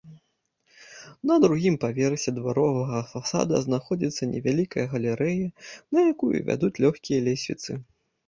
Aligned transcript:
На 1.31 1.35
другім 1.43 1.75
паверсе 1.83 2.29
дваровага 2.37 3.01
фасада 3.11 3.55
знаходзіцца 3.65 4.23
невялікая 4.33 4.85
галерэя, 4.93 5.45
на 5.97 6.09
якую 6.15 6.33
вядуць 6.51 6.73
лёгкія 6.85 7.19
лесвіцы. 7.29 7.71